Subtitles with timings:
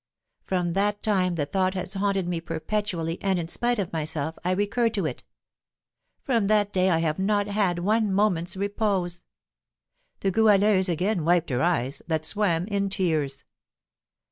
[0.45, 4.49] From that time the thought has haunted me perpetually, and, in spite of myself, I
[4.49, 5.23] recur to it.
[6.23, 9.25] From that day I have not had one moment's repose."
[10.21, 13.43] The Goualeuse again wiped her eyes, that swam in tears.